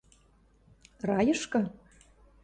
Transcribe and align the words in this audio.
–Райышкы? 1.07 1.61